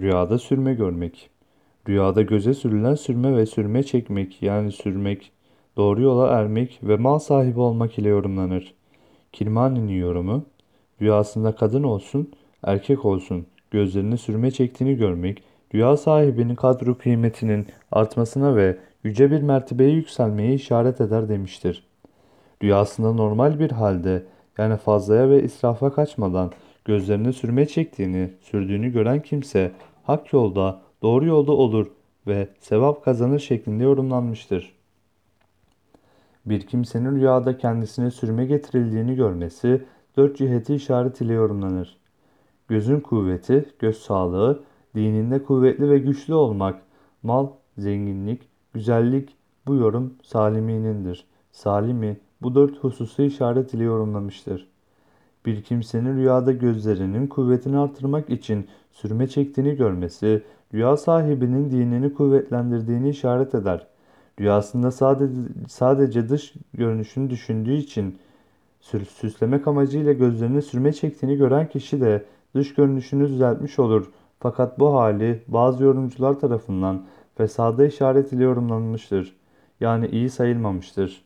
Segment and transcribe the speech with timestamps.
[0.00, 1.30] Rüyada sürme görmek.
[1.88, 5.32] Rüyada göze sürülen sürme ve sürme çekmek yani sürmek,
[5.76, 8.74] doğru yola ermek ve mal sahibi olmak ile yorumlanır.
[9.32, 10.44] Kirmani'nin yorumu,
[11.02, 12.32] rüyasında kadın olsun,
[12.62, 15.42] erkek olsun, gözlerine sürme çektiğini görmek,
[15.74, 21.86] rüya sahibinin kadro kıymetinin artmasına ve yüce bir mertebeye yükselmeye işaret eder demiştir.
[22.62, 24.22] Rüyasında normal bir halde
[24.58, 26.52] yani fazlaya ve israfa kaçmadan
[26.86, 29.72] gözlerine sürme çektiğini, sürdüğünü gören kimse
[30.02, 31.86] hak yolda, doğru yolda olur
[32.26, 34.76] ve sevap kazanır şeklinde yorumlanmıştır.
[36.46, 39.84] Bir kimsenin rüyada kendisine sürme getirildiğini görmesi
[40.16, 41.96] dört ciheti işaret ile yorumlanır.
[42.68, 44.62] Gözün kuvveti, göz sağlığı,
[44.94, 46.82] dininde kuvvetli ve güçlü olmak,
[47.22, 51.26] mal, zenginlik, güzellik bu yorum Salimi'nindir.
[51.52, 54.75] Salimi bu dört hususu işaret ile yorumlamıştır.
[55.46, 60.42] Bir kimsenin rüyada gözlerinin kuvvetini artırmak için sürme çektiğini görmesi,
[60.74, 63.86] rüya sahibinin dinini kuvvetlendirdiğini işaret eder.
[64.40, 65.34] Rüyasında sadece,
[65.68, 68.18] sadece dış görünüşünü düşündüğü için
[69.08, 72.24] süslemek amacıyla gözlerine sürme çektiğini gören kişi de
[72.54, 74.10] dış görünüşünü düzeltmiş olur.
[74.40, 79.36] Fakat bu hali bazı yorumcular tarafından fesada işaret ile yorumlanmıştır.
[79.80, 81.24] Yani iyi sayılmamıştır.